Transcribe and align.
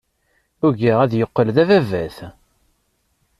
Ugaɣ 0.67 0.99
ad 1.01 1.11
yeqqel 1.19 1.47
d 1.55 1.57
ababat. 1.63 2.17